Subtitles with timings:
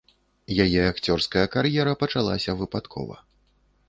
[0.63, 3.19] Яе акцёрская кар'ера пачалася выпадкова.